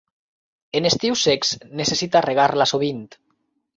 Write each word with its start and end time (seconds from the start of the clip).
En 0.79 0.87
estius 0.91 1.25
secs 1.29 1.53
necessita 1.83 2.23
regar-la 2.29 2.71
sovint. 2.73 3.05